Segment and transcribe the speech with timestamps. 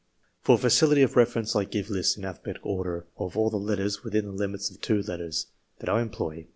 [0.41, 4.25] For facility of reference I give lists, in alphabetical order, of all the letters, within
[4.25, 5.45] the limits of two letters,
[5.77, 6.47] that I employ.